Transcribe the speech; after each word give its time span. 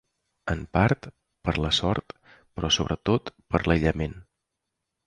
En 0.53 0.63
part, 0.77 1.07
per 1.49 1.55
la 1.65 1.71
sort, 1.81 2.17
però 2.57 2.73
sobretot, 2.79 3.35
per 3.53 3.65
l’aïllament. 3.71 4.23